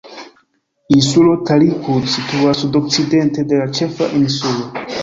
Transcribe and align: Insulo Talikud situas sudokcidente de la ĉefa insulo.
Insulo 0.95 1.35
Talikud 1.49 2.09
situas 2.17 2.61
sudokcidente 2.65 3.47
de 3.53 3.63
la 3.65 3.71
ĉefa 3.81 4.15
insulo. 4.25 4.71